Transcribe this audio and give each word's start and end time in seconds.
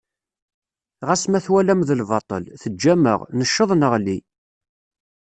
Ɣas 1.07 1.23
ma 1.29 1.39
twalam 1.45 1.81
d 1.87 1.89
lbaṭel, 1.99 2.43
teǧǧam-aɣ, 2.61 3.19
necceḍ 3.37 3.71
neɣli. 3.75 4.17